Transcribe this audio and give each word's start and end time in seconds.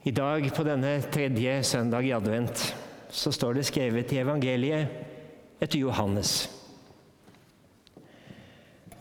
I 0.00 0.10
dag, 0.16 0.46
på 0.56 0.64
denne 0.64 0.94
tredje 1.12 1.58
søndag 1.62 2.06
i 2.08 2.14
advent, 2.16 2.62
så 3.12 3.28
står 3.32 3.58
det 3.58 3.66
skrevet 3.68 4.12
i 4.14 4.22
evangeliet 4.22 5.60
etter 5.60 5.82
Johannes. 5.82 6.48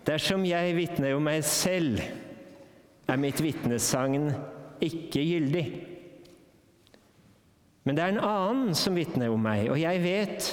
Dersom 0.04 0.43
jeg 0.43 0.75
vitner 0.75 1.15
om 1.15 1.23
meg 1.23 1.46
selv, 1.47 2.01
er 3.07 3.21
mitt 3.21 3.39
vitnesagn 3.39 4.27
ikke 4.83 5.23
gyldig. 5.23 5.66
Men 7.88 7.95
det 7.95 8.04
er 8.04 8.18
en 8.18 8.23
annen 8.34 8.75
som 8.75 9.00
vitner 9.00 9.31
om 9.31 9.39
meg, 9.39 9.70
og 9.71 9.79
jeg 9.79 10.04
vet 10.04 10.52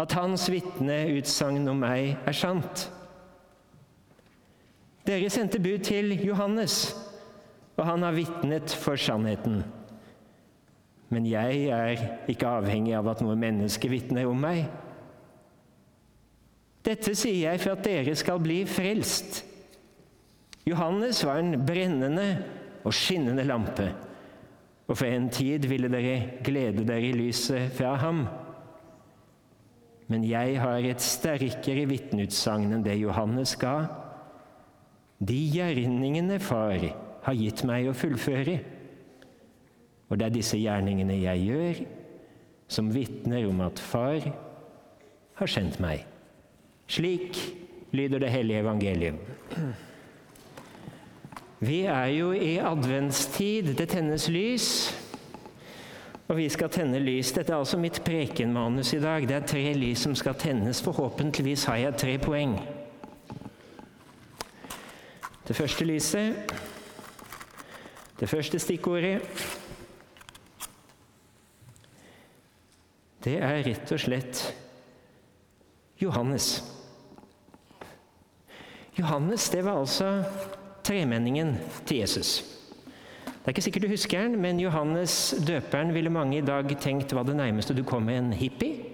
at 0.00 0.16
hans 0.16 0.48
vitneutsagn 0.48 1.68
om 1.68 1.84
meg 1.84 2.16
er 2.24 2.40
sant. 2.40 2.88
Dere 5.04 5.28
sendte 5.28 5.60
bud 5.60 5.84
til 5.84 6.16
Johannes 6.24 6.94
og 7.74 7.82
han 7.88 8.04
har 8.06 8.14
vitnet 8.14 8.74
for 8.78 8.98
sannheten. 9.00 9.62
Men 11.12 11.26
jeg 11.28 11.66
er 11.74 12.04
ikke 12.30 12.56
avhengig 12.60 12.94
av 12.96 13.10
at 13.12 13.22
noe 13.22 13.36
menneske 13.38 13.90
vitner 13.90 14.26
om 14.30 14.38
meg. 14.40 14.64
Dette 16.84 17.14
sier 17.16 17.50
jeg 17.50 17.62
for 17.62 17.74
at 17.74 17.84
dere 17.86 18.14
skal 18.18 18.40
bli 18.44 18.62
frelst. 18.68 19.42
Johannes 20.68 21.20
var 21.24 21.40
en 21.40 21.58
brennende 21.64 22.28
og 22.84 22.92
skinnende 22.96 23.44
lampe, 23.46 23.88
og 24.88 24.96
for 24.96 25.08
en 25.08 25.30
tid 25.32 25.66
ville 25.68 25.90
dere 25.92 26.40
glede 26.44 26.84
dere 26.88 27.08
i 27.08 27.16
lyset 27.16 27.72
fra 27.76 27.94
ham. 28.00 28.24
Men 30.12 30.24
jeg 30.28 30.58
har 30.60 30.84
et 30.84 31.00
sterkere 31.00 31.86
vitneutsagn 31.88 32.74
enn 32.76 32.84
det 32.84 32.98
Johannes 33.00 33.54
ga. 33.60 33.76
De 35.24 35.38
gjerningene, 35.54 36.36
far, 36.42 36.84
har 37.24 37.36
gitt 37.38 37.64
meg 37.68 37.88
å 37.88 37.96
fullføre. 37.96 38.58
Og 40.10 40.18
det 40.20 40.26
er 40.26 40.34
disse 40.34 40.58
gjerningene 40.60 41.16
jeg 41.22 41.46
gjør, 41.48 41.84
som 42.68 42.92
vitner 42.92 43.48
om 43.48 43.62
at 43.64 43.80
Far 43.80 44.28
har 45.40 45.50
sendt 45.50 45.80
meg. 45.82 46.04
Slik 46.90 47.38
lyder 47.96 48.22
det 48.22 48.30
hellige 48.30 48.60
evangelium. 48.64 49.18
Vi 51.64 51.80
er 51.88 52.06
jo 52.12 52.32
i 52.36 52.58
adventstid. 52.58 53.72
Det 53.78 53.88
tennes 53.88 54.28
lys. 54.28 54.68
Og 56.28 56.36
vi 56.36 56.48
skal 56.48 56.68
tenne 56.72 57.00
lys. 57.00 57.32
Dette 57.32 57.52
er 57.52 57.60
altså 57.60 57.78
mitt 57.80 58.02
prekenmanus 58.04 58.92
i 58.96 59.00
dag. 59.00 59.28
Det 59.28 59.36
er 59.36 59.46
tre 59.48 59.64
lys 59.76 60.04
som 60.04 60.14
skal 60.16 60.36
tennes. 60.40 60.82
Forhåpentligvis 60.84 61.64
har 61.70 61.76
jeg 61.76 61.98
tre 62.00 62.18
poeng. 62.18 62.58
Det 65.48 65.56
første 65.56 65.84
lyset 65.84 66.54
det 68.20 68.28
første 68.30 68.58
stikkordet 68.62 69.18
det 73.24 73.38
er 73.40 73.62
rett 73.64 73.92
og 73.94 74.00
slett 74.00 74.42
Johannes. 75.98 76.58
Johannes 78.98 79.46
det 79.50 79.62
var 79.64 79.80
altså 79.80 80.10
tremenningen 80.84 81.54
til 81.88 82.02
Jesus. 82.02 82.42
Det 83.24 83.48
er 83.48 83.54
ikke 83.54 83.64
sikkert 83.64 83.86
du 83.86 83.92
husker 83.94 84.26
den, 84.26 84.36
men 84.40 84.60
Johannes 84.60 85.34
døperen 85.46 85.94
ville 85.96 86.12
mange 86.12 86.38
i 86.38 86.44
dag 86.44 86.68
tenkt 86.80 87.12
var 87.16 87.26
det 87.26 87.36
nærmeste 87.36 87.76
du 87.76 87.82
kom 87.84 88.06
med 88.06 88.20
en 88.20 88.32
hippie. 88.36 88.90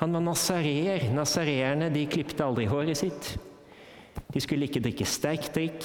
Han 0.00 0.12
var 0.16 0.24
nasareer. 0.24 1.10
Nasareerne 1.12 1.90
de 1.92 2.06
klipte 2.08 2.44
aldri 2.44 2.64
håret 2.68 2.96
sitt. 2.96 3.34
De 4.32 4.40
skulle 4.40 4.68
ikke 4.68 4.80
drikke 4.80 5.08
sterk 5.08 5.50
drikk 5.54 5.84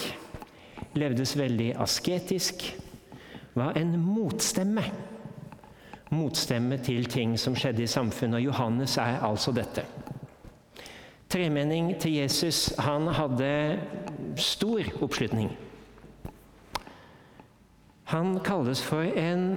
levdes 0.95 1.35
veldig 1.37 1.73
asketisk, 1.81 2.65
var 3.55 3.77
en 3.79 3.95
motstemme. 3.99 4.83
Motstemme 6.15 6.77
til 6.83 7.07
ting 7.09 7.35
som 7.39 7.55
skjedde 7.57 7.83
i 7.83 7.89
samfunnet. 7.89 8.39
Og 8.39 8.49
Johannes 8.49 8.97
er 9.01 9.23
altså 9.25 9.53
dette. 9.55 9.85
Tremenning 11.29 11.95
til 11.99 12.19
Jesus, 12.21 12.67
han 12.79 13.07
hadde 13.07 13.79
stor 14.37 14.85
oppslutning. 15.01 15.49
Han 18.13 18.37
kalles 18.45 18.83
for 18.85 19.01
en 19.01 19.55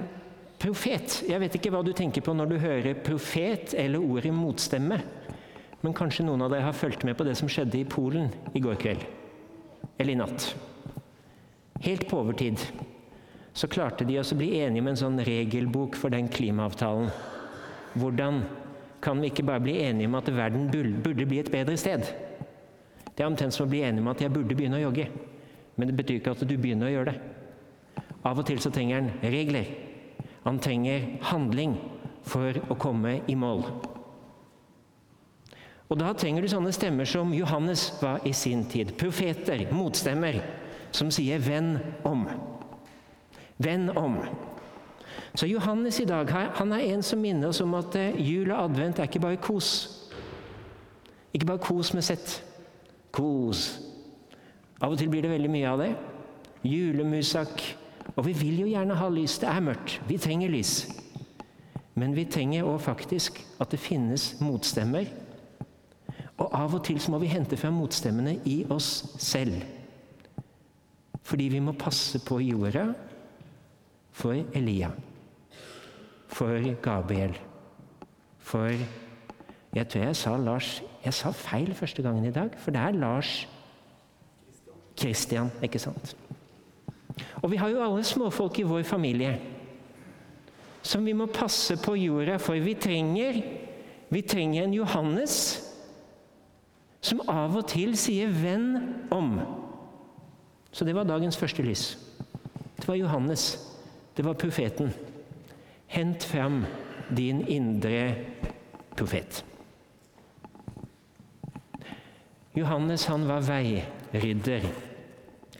profet. 0.59 1.21
Jeg 1.29 1.39
vet 1.39 1.55
ikke 1.55 1.71
hva 1.71 1.83
du 1.85 1.93
tenker 1.95 2.25
på 2.25 2.33
når 2.33 2.49
du 2.49 2.57
hører 2.59 2.97
profet 3.05 3.75
eller 3.77 4.01
ordet 4.01 4.33
motstemme. 4.33 4.97
Men 5.79 5.95
kanskje 5.95 6.25
noen 6.27 6.41
av 6.43 6.51
dere 6.51 6.65
har 6.65 6.75
fulgt 6.75 7.05
med 7.07 7.15
på 7.15 7.27
det 7.27 7.37
som 7.39 7.51
skjedde 7.51 7.79
i 7.79 7.87
Polen 7.87 8.27
i 8.57 8.63
går 8.63 8.79
kveld. 8.81 9.05
Eller 9.99 10.15
i 10.15 10.19
natt. 10.19 10.49
Helt 11.79 12.07
på 12.09 12.19
overtid 12.19 12.59
så 13.53 13.67
klarte 13.67 14.05
de 14.07 14.19
å 14.19 14.37
bli 14.37 14.53
enige 14.59 14.83
om 14.83 14.89
en 14.91 14.99
sånn 14.99 15.21
regelbok 15.25 15.97
for 15.99 16.13
den 16.13 16.29
klimaavtalen. 16.31 17.09
Hvordan 17.99 18.43
kan 19.03 19.19
vi 19.19 19.31
ikke 19.31 19.45
bare 19.47 19.63
bli 19.63 19.77
enige 19.83 20.07
om 20.07 20.17
at 20.19 20.31
verden 20.31 20.69
burde 20.71 21.25
bli 21.27 21.39
et 21.41 21.51
bedre 21.51 21.75
sted? 21.79 22.05
Det 23.15 23.23
er 23.23 23.27
omtrent 23.27 23.55
som 23.55 23.65
å 23.65 23.71
bli 23.71 23.81
enige 23.83 24.03
om 24.03 24.11
at 24.11 24.21
jeg 24.23 24.31
burde 24.31 24.55
begynne 24.55 24.79
å 24.79 24.85
jogge. 24.85 25.09
Men 25.75 25.89
det 25.89 25.95
betyr 25.97 26.19
ikke 26.19 26.35
at 26.35 26.43
du 26.47 26.55
begynner 26.55 26.87
å 26.87 26.93
gjøre 26.93 27.13
det. 27.13 28.03
Av 28.27 28.39
og 28.39 28.47
til 28.47 28.59
så 28.63 28.71
trenger 28.75 28.99
han 28.99 29.11
regler. 29.23 29.67
Han 30.45 30.59
trenger 30.63 31.07
handling 31.31 31.77
for 32.27 32.55
å 32.71 32.77
komme 32.79 33.21
i 33.27 33.35
mål. 33.39 33.63
Og 35.89 35.97
da 35.97 36.11
trenger 36.13 36.43
du 36.43 36.51
sånne 36.51 36.71
stemmer 36.75 37.07
som 37.09 37.31
Johannes 37.33 37.89
var 38.01 38.23
i 38.27 38.33
sin 38.35 38.67
tid. 38.69 38.93
Profeter, 38.99 39.65
motstemmer 39.73 40.37
som 40.91 41.11
sier 41.11 41.39
'venn 41.39 41.77
om'. 42.03 42.27
Venn 43.57 43.97
om. 43.97 44.17
Så 45.35 45.45
Johannes 45.45 45.99
i 45.99 46.05
dag 46.05 46.29
han 46.29 46.71
er 46.71 46.77
en 46.77 47.03
som 47.03 47.19
minner 47.19 47.47
oss 47.47 47.61
om 47.61 47.73
at 47.73 47.95
eh, 47.95 48.17
jul 48.31 48.51
og 48.51 48.63
advent 48.63 48.99
er 48.99 49.03
ikke 49.03 49.19
bare 49.19 49.37
kos. 49.37 49.99
Ikke 51.33 51.45
bare 51.45 51.57
kos 51.57 51.93
med 51.93 52.01
sett. 52.01 52.43
Kos. 53.11 53.79
Av 54.81 54.91
og 54.91 54.97
til 54.97 55.09
blir 55.09 55.21
det 55.21 55.31
veldig 55.31 55.51
mye 55.51 55.69
av 55.69 55.79
det. 55.79 55.89
Julemusak. 56.63 57.63
Og 58.15 58.25
vi 58.25 58.33
vil 58.33 58.59
jo 58.59 58.67
gjerne 58.67 58.95
ha 58.95 59.09
lys. 59.09 59.37
Det 59.39 59.49
er 59.49 59.59
mørkt. 59.59 60.01
Vi 60.07 60.17
trenger 60.17 60.49
lys. 60.49 60.87
Men 61.99 62.15
vi 62.15 62.25
trenger 62.25 62.67
òg 62.67 62.79
faktisk 62.81 63.41
at 63.59 63.71
det 63.71 63.79
finnes 63.79 64.37
motstemmer. 64.41 65.09
Og 66.39 66.53
av 66.55 66.75
og 66.75 66.83
til 66.87 66.99
så 66.99 67.11
må 67.11 67.19
vi 67.19 67.31
hente 67.31 67.57
fram 67.59 67.75
motstemmene 67.75 68.37
i 68.47 68.63
oss 68.71 69.17
selv. 69.19 69.59
Fordi 71.29 71.47
vi 71.53 71.61
må 71.61 71.75
passe 71.77 72.19
på 72.25 72.39
jorda 72.41 72.87
for 74.11 74.33
Elia, 74.57 74.89
for 76.27 76.73
Gabriel, 76.81 77.37
for 78.39 78.73
Jeg 79.75 79.85
tror 79.85 80.01
jeg 80.01 80.15
sa 80.15 80.31
Lars 80.37 80.81
Jeg 81.05 81.13
sa 81.13 81.29
feil 81.31 81.73
første 81.77 82.01
gangen 82.01 82.25
i 82.25 82.31
dag, 82.33 82.49
for 82.57 82.73
det 82.73 82.81
er 82.81 82.97
Lars 82.97 83.47
Kristian, 84.97 85.51
ikke 85.63 85.79
sant? 85.79 86.15
Og 87.41 87.51
vi 87.51 87.57
har 87.57 87.69
jo 87.69 87.83
alle 87.83 88.03
småfolk 88.03 88.59
i 88.59 88.67
vår 88.67 88.83
familie 88.83 89.37
som 90.81 91.05
vi 91.05 91.13
må 91.13 91.27
passe 91.31 91.75
på 91.77 91.95
jorda 91.99 92.37
for. 92.41 92.57
Vi 92.63 92.73
trenger, 92.79 93.41
vi 94.09 94.21
trenger 94.21 94.63
en 94.63 94.73
Johannes 94.73 95.35
som 97.01 97.21
av 97.29 97.55
og 97.55 97.67
til 97.67 97.97
sier 97.97 98.27
'venn 98.27 98.95
om'. 99.11 99.68
Så 100.71 100.85
det 100.85 100.93
var 100.95 101.07
dagens 101.09 101.37
første 101.37 101.63
lys. 101.65 101.97
Det 102.77 102.87
var 102.87 102.95
Johannes. 102.95 103.57
Det 104.15 104.25
var 104.25 104.33
profeten. 104.33 104.93
Hent 105.87 106.23
fram 106.23 106.65
din 107.09 107.41
indre 107.47 108.15
profet. 108.95 109.43
Johannes 112.53 113.05
han 113.05 113.27
var 113.27 113.45
veirydder. 113.45 114.65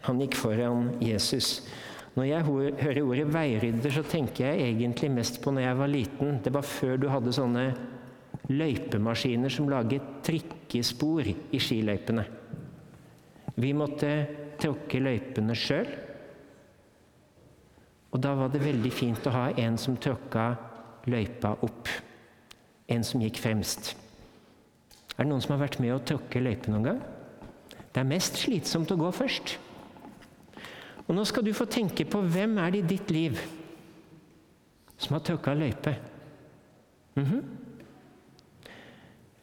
Han 0.08 0.20
gikk 0.22 0.36
foran 0.38 0.90
Jesus. 1.03 1.68
Når 2.16 2.26
jeg 2.28 2.46
hører 2.82 3.03
ordet 3.03 3.29
veirydder, 3.34 3.94
så 3.94 4.03
tenker 4.03 4.50
jeg 4.50 4.73
egentlig 4.73 5.12
mest 5.14 5.40
på 5.44 5.53
når 5.53 5.67
jeg 5.67 5.79
var 5.79 5.91
liten. 5.94 6.40
Det 6.44 6.53
var 6.53 6.66
før 6.67 6.97
du 7.00 7.08
hadde 7.12 7.35
sånne 7.35 7.66
løypemaskiner 8.50 9.53
som 9.53 9.70
laget 9.72 10.05
trikkespor 10.26 11.29
i 11.29 11.62
skiløypene. 11.62 12.26
Vi 13.59 13.73
måtte 13.76 14.09
tråkke 14.59 15.02
løypene 15.03 15.56
sjøl. 15.58 15.90
Og 18.09 18.22
da 18.23 18.34
var 18.38 18.52
det 18.53 18.64
veldig 18.64 18.91
fint 18.94 19.28
å 19.29 19.34
ha 19.35 19.46
en 19.59 19.78
som 19.79 19.97
tråkka 20.00 20.46
løypa 21.09 21.56
opp. 21.66 21.91
En 22.90 23.06
som 23.06 23.22
gikk 23.22 23.41
fremst. 23.44 23.94
Er 25.16 25.26
det 25.26 25.29
noen 25.29 25.44
som 25.44 25.56
har 25.56 25.66
vært 25.66 25.79
med 25.84 25.94
å 25.94 26.02
tråkke 26.02 26.41
løype 26.41 26.72
noen 26.72 26.88
gang? 26.88 27.02
Det 27.90 28.02
er 28.02 28.08
mest 28.08 28.40
slitsomt 28.40 28.91
å 28.94 29.00
gå 29.00 29.11
først. 29.14 29.58
Og 31.08 31.16
nå 31.17 31.26
skal 31.26 31.46
du 31.46 31.52
få 31.58 31.66
tenke 31.70 32.05
på 32.05 32.22
hvem 32.22 32.58
er 32.62 32.73
det 32.73 32.84
i 32.84 32.90
ditt 32.96 33.12
liv 33.14 33.40
som 35.00 35.16
har 35.16 35.23
tråkka 35.26 35.53
løype? 35.58 35.96
Mm 37.16 37.26
-hmm. 37.26 37.44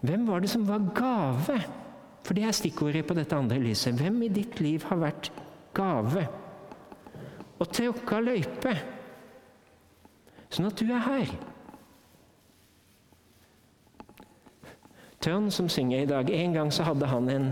Hvem 0.00 0.26
var 0.26 0.40
det 0.40 0.50
som 0.50 0.66
var 0.68 0.78
gave? 0.94 1.64
For 2.26 2.34
det 2.34 2.42
er 2.42 2.56
stikkordet 2.56 3.04
på 3.06 3.14
dette 3.14 3.38
andre 3.38 3.60
lyset. 3.62 3.94
Hvem 3.94 4.18
i 4.26 4.32
ditt 4.34 4.58
liv 4.58 4.82
har 4.88 4.98
vært 4.98 5.30
gave? 5.76 6.24
Og 7.56 7.68
tråkka 7.72 8.20
løype 8.20 8.74
Sånn 10.52 10.68
at 10.68 10.78
du 10.78 10.90
er 10.94 11.02
her. 11.02 11.30
Trond 15.20 15.50
som 15.52 15.66
synger 15.72 16.04
i 16.04 16.08
dag 16.08 16.30
En 16.30 16.54
gang 16.54 16.68
så 16.72 16.86
hadde 16.86 17.08
han 17.10 17.30
en 17.32 17.48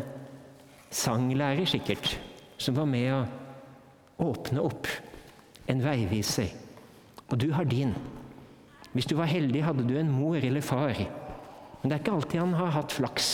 sanglærer, 0.94 1.66
sikkert, 1.66 2.12
som 2.56 2.76
var 2.78 2.86
med 2.86 3.08
å 3.10 4.28
åpne 4.28 4.62
opp 4.62 4.86
en 5.66 5.82
veiviser. 5.82 6.52
Og 7.26 7.40
du 7.42 7.48
har 7.50 7.66
din. 7.66 7.96
Hvis 8.94 9.08
du 9.10 9.16
var 9.18 9.26
heldig, 9.26 9.64
hadde 9.66 9.88
du 9.88 9.96
en 9.98 10.12
mor 10.14 10.38
eller 10.38 10.62
far. 10.62 10.94
Men 11.80 11.90
det 11.90 11.96
er 11.96 12.04
ikke 12.04 12.14
alltid 12.14 12.40
han 12.44 12.54
har 12.60 12.76
hatt 12.76 12.94
flaks 12.94 13.32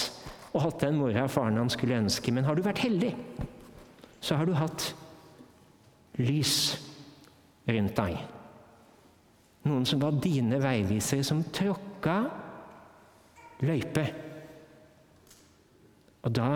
og 0.51 0.65
hatt 0.65 0.83
den 0.83 0.99
mora 0.99 1.27
faren 1.31 1.61
han 1.61 1.71
skulle 1.71 1.99
ønske. 2.01 2.33
Men 2.35 2.47
har 2.47 2.59
du 2.59 2.65
vært 2.65 2.83
heldig, 2.83 3.13
så 4.21 4.39
har 4.39 4.49
du 4.49 4.55
hatt 4.59 4.91
lys 6.21 6.55
rundt 7.71 7.97
deg. 7.97 8.19
Noen 9.69 9.85
som 9.87 10.01
var 10.03 10.17
dine 10.23 10.59
veivisere, 10.63 11.25
som 11.27 11.45
tråkka 11.53 12.17
løype. 13.67 14.07
Og 16.25 16.35
da 16.37 16.51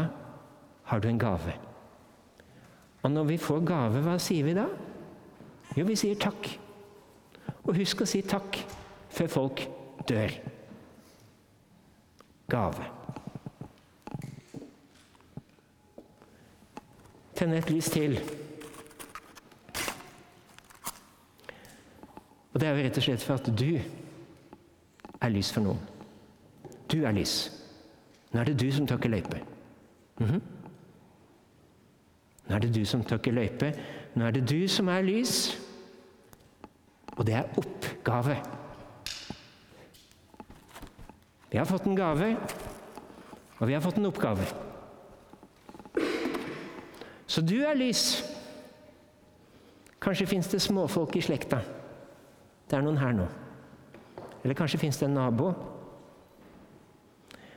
har 0.88 1.00
du 1.00 1.08
en 1.08 1.20
gave. 1.20 1.54
Og 3.04 3.12
når 3.12 3.28
vi 3.28 3.38
får 3.40 3.64
gave, 3.68 4.00
hva 4.04 4.16
sier 4.20 4.46
vi 4.46 4.56
da? 4.56 4.66
Jo, 5.76 5.84
vi 5.88 5.96
sier 5.98 6.16
takk. 6.20 6.48
Og 7.64 7.76
husk 7.76 8.04
å 8.04 8.08
si 8.08 8.22
takk 8.24 8.58
før 9.12 9.32
folk 9.32 9.64
dør. 10.08 10.36
Gave. 12.50 13.03
Tenne 17.34 17.58
et 17.58 17.70
lys 17.70 17.90
til. 17.90 18.18
Og 22.54 22.60
det 22.60 22.68
er 22.68 22.76
jo 22.76 22.84
rett 22.84 22.98
og 22.98 23.02
slett 23.02 23.22
for 23.26 23.34
at 23.34 23.50
du 23.58 23.80
er 25.20 25.32
lys 25.34 25.50
for 25.52 25.64
noen. 25.64 25.80
Du 26.90 27.00
er 27.02 27.14
lys. 27.16 27.50
Nå 28.32 28.40
er 28.40 28.50
det 28.50 28.58
du 28.60 28.68
som 28.72 28.86
tråkker 28.86 29.10
løype. 29.10 29.40
Mm 30.18 30.28
-hmm. 30.28 30.40
Nå 32.48 32.54
er 32.54 32.58
det 32.58 32.74
du 32.74 32.84
som 32.84 33.04
tråkker 33.04 33.32
løype. 33.32 33.72
Nå 34.14 34.24
er 34.24 34.30
det 34.30 34.50
du 34.50 34.68
som 34.68 34.88
er 34.88 35.02
lys. 35.02 35.60
Og 37.16 37.26
det 37.26 37.34
er 37.34 37.58
oppgave. 37.58 38.36
Vi 41.50 41.58
har 41.58 41.64
fått 41.64 41.84
en 41.84 41.96
gave, 41.96 42.36
og 43.58 43.68
vi 43.68 43.72
har 43.72 43.80
fått 43.80 43.96
en 43.96 44.06
oppgave. 44.06 44.46
Så 47.34 47.42
du 47.42 47.56
er 47.66 47.74
lys. 47.74 48.22
Kanskje 50.04 50.28
fins 50.30 50.46
det 50.52 50.60
småfolk 50.62 51.16
i 51.18 51.22
slekta. 51.24 51.58
Det 52.70 52.76
er 52.78 52.84
noen 52.84 53.00
her 53.00 53.14
nå. 53.16 53.26
Eller 54.44 54.54
kanskje 54.54 54.78
fins 54.78 55.00
det 55.00 55.08
en 55.08 55.16
nabo. 55.18 55.48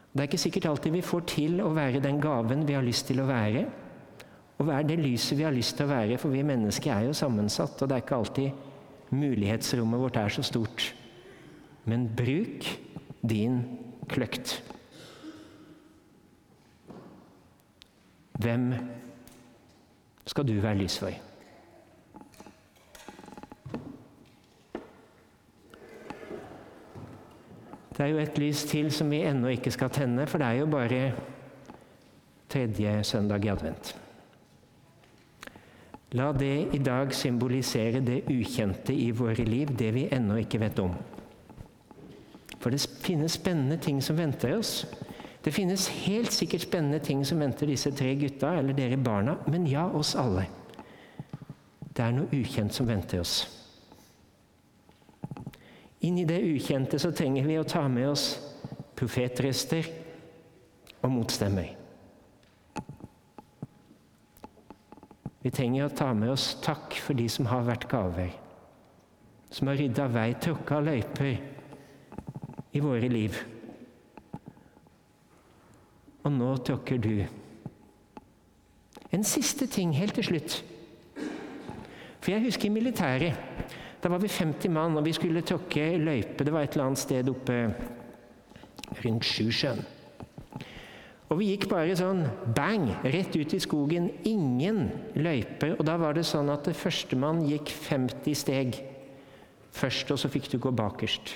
Det 0.09 0.23
er 0.23 0.29
ikke 0.31 0.41
sikkert 0.41 0.69
alltid 0.71 0.95
vi 0.95 1.03
får 1.05 1.27
til 1.29 1.61
å 1.61 1.69
være 1.75 2.01
den 2.01 2.17
gaven 2.23 2.65
vi 2.65 2.73
har 2.73 2.85
lyst 2.85 3.05
til 3.11 3.21
å 3.21 3.27
være. 3.29 3.67
Og 4.57 4.65
være 4.71 4.87
det 4.89 4.97
lyset 5.03 5.37
vi 5.37 5.45
har 5.45 5.53
lyst 5.53 5.77
til 5.77 5.85
å 5.85 5.91
være, 5.91 6.17
for 6.17 6.33
vi 6.33 6.41
mennesker 6.47 6.95
er 6.95 7.05
jo 7.05 7.17
sammensatt. 7.17 7.77
Og 7.77 7.91
det 7.91 7.99
er 7.99 8.05
ikke 8.05 8.17
alltid 8.17 9.13
mulighetsrommet 9.13 10.01
vårt 10.01 10.17
er 10.17 10.33
så 10.33 10.45
stort. 10.47 10.87
Men 11.85 12.09
bruk 12.17 12.65
din 13.21 13.61
kløkt. 14.09 14.57
Hvem 18.41 18.71
skal 20.27 20.47
du 20.47 20.53
være 20.61 20.77
lys 20.83 20.99
for? 20.99 21.11
Det 27.97 28.05
er 28.05 28.11
jo 28.11 28.19
et 28.21 28.37
lys 28.37 28.63
til 28.69 28.91
som 28.93 29.09
vi 29.09 29.23
ennå 29.25 29.55
ikke 29.55 29.73
skal 29.73 29.89
tenne, 29.89 30.27
for 30.29 30.37
det 30.37 30.47
er 30.47 30.59
jo 30.59 30.67
bare 30.69 31.13
tredje 32.49 32.91
søndag 33.03 33.45
i 33.45 33.49
advent. 33.49 33.95
La 36.15 36.29
det 36.31 36.69
i 36.73 36.77
dag 36.79 37.09
symbolisere 37.15 37.99
det 38.05 38.21
ukjente 38.29 38.93
i 38.93 39.09
våre 39.11 39.43
liv, 39.43 39.73
det 39.79 39.89
vi 39.95 40.05
ennå 40.13 40.37
ikke 40.43 40.59
vet 40.61 40.79
om. 40.79 40.93
For 42.61 42.69
det 42.69 42.85
finnes 43.03 43.35
spennende 43.35 43.79
ting 43.81 43.99
som 44.03 44.17
venter 44.17 44.55
oss. 44.57 44.85
Det 45.47 45.53
finnes 45.55 45.85
helt 45.87 46.33
sikkert 46.35 46.65
spennende 46.65 46.99
ting 46.99 47.21
som 47.25 47.39
venter 47.39 47.69
disse 47.71 47.87
tre 47.95 48.09
gutta, 48.19 48.49
eller 48.59 48.75
dere 48.75 48.97
barna, 48.99 49.37
men 49.47 49.63
ja, 49.71 49.85
oss 49.95 50.11
alle. 50.19 50.43
Det 51.87 52.03
er 52.03 52.11
noe 52.17 52.27
ukjent 52.35 52.75
som 52.75 52.89
venter 52.89 53.23
oss. 53.23 53.37
Inn 56.03 56.19
i 56.19 56.27
det 56.27 56.41
ukjente 56.43 56.99
så 56.99 57.13
trenger 57.15 57.47
vi 57.47 57.55
å 57.61 57.63
ta 57.63 57.85
med 57.87 58.09
oss 58.11 58.27
profetrester 58.99 59.87
og 60.99 61.15
motstemmer. 61.15 61.71
Vi 65.47 65.55
trenger 65.55 65.87
å 65.87 65.95
ta 65.95 66.11
med 66.11 66.35
oss 66.35 66.57
takk 66.59 66.99
for 66.99 67.15
de 67.15 67.31
som 67.31 67.47
har 67.47 67.63
vært 67.71 67.87
gaver. 67.87 68.35
Som 69.47 69.71
har 69.71 69.79
rydda 69.79 70.11
vei, 70.11 70.33
tråkka 70.43 70.83
løyper 70.83 71.37
i 72.75 72.83
våre 72.83 73.07
liv. 73.07 73.45
Og 76.27 76.33
nå 76.35 76.53
tråkker 76.67 76.99
du. 76.99 77.23
En 79.15 79.23
siste 79.23 79.69
ting 79.71 79.93
helt 79.95 80.17
til 80.19 80.27
slutt. 80.27 80.61
For 82.19 82.33
jeg 82.33 82.43
husker 82.43 82.67
i 82.67 82.73
militæret 82.75 83.75
da 83.97 84.11
var 84.13 84.21
vi 84.21 84.29
50 84.29 84.69
mann, 84.69 84.97
og 84.97 85.05
vi 85.07 85.13
skulle 85.15 85.41
tråkke 85.41 85.95
løype. 85.97 86.45
Det 86.45 86.53
var 86.53 86.63
et 86.63 86.75
eller 86.75 86.85
annet 86.85 87.01
sted 87.01 87.29
oppe 87.31 87.55
rundt 89.03 89.25
Sjusjøen. 89.25 89.81
Og 91.27 91.39
vi 91.41 91.49
gikk 91.49 91.65
bare 91.71 91.95
sånn 91.97 92.21
bang, 92.55 92.85
rett 93.03 93.35
ut 93.35 93.55
i 93.57 93.59
skogen. 93.59 94.11
Ingen 94.29 94.85
løyper. 95.17 95.75
Og 95.75 95.83
da 95.89 95.97
var 95.99 96.15
det 96.15 96.27
sånn 96.29 96.53
at 96.53 96.69
førstemann 96.77 97.41
gikk 97.49 97.73
50 97.73 98.37
steg 98.37 98.79
først, 99.75 100.13
og 100.13 100.21
så 100.21 100.31
fikk 100.31 100.53
du 100.53 100.59
gå 100.61 100.71
bakerst. 100.71 101.33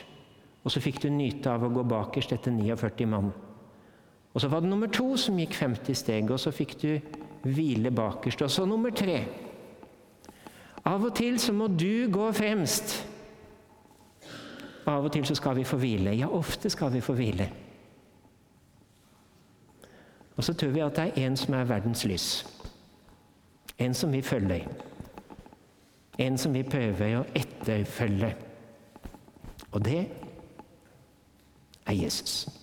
Og 0.62 0.72
så 0.72 0.80
fikk 0.84 1.02
du 1.02 1.10
nyte 1.12 1.52
av 1.52 1.66
å 1.66 1.74
gå 1.74 1.84
bakerst 1.84 2.38
etter 2.38 2.54
49 2.56 3.10
mann. 3.10 3.34
Og 4.34 4.42
så 4.42 4.48
var 4.48 4.60
det 4.60 4.70
nummer 4.70 4.88
to 4.88 5.18
som 5.20 5.40
gikk 5.40 5.56
50 5.60 5.98
steg, 5.98 6.32
og 6.32 6.40
så 6.40 6.54
fikk 6.56 6.78
du 6.82 6.92
hvile 7.44 7.92
bakerst. 7.92 8.42
Og 8.42 8.52
så 8.52 8.66
nummer 8.66 8.94
tre. 8.96 9.24
Av 10.86 11.04
og 11.04 11.16
til 11.16 11.40
så 11.40 11.54
må 11.54 11.68
du 11.68 12.08
gå 12.12 12.32
fremst. 12.34 12.96
Av 14.88 15.04
og 15.06 15.12
til 15.14 15.26
så 15.28 15.36
skal 15.38 15.56
vi 15.60 15.68
få 15.68 15.78
hvile. 15.78 16.16
Ja, 16.18 16.30
ofte 16.32 16.70
skal 16.70 16.94
vi 16.94 17.02
få 17.02 17.14
hvile. 17.14 17.50
Og 20.38 20.44
så 20.44 20.54
tror 20.54 20.72
vi 20.74 20.80
at 20.82 20.96
det 20.96 21.04
er 21.10 21.28
en 21.28 21.38
som 21.38 21.54
er 21.54 21.68
verdens 21.70 22.06
lys. 22.06 22.30
En 23.78 23.94
som 23.94 24.14
vi 24.14 24.22
følger. 24.22 24.66
En 26.18 26.38
som 26.38 26.54
vi 26.54 26.64
prøver 26.64 27.20
å 27.20 27.28
etterfølge. 27.36 28.32
Og 29.72 29.86
det 29.86 30.08
er 31.86 31.94
Jesus. 31.94 32.61